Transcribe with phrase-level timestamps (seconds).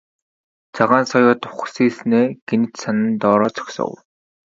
[0.75, 3.91] Цагаан соёот ухасхийснээ гэнэт санан доороо зогсов.